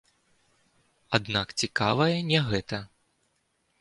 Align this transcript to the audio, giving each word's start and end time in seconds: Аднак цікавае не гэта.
Аднак 1.17 1.47
цікавае 1.65 2.17
не 2.33 2.39
гэта. 2.51 2.77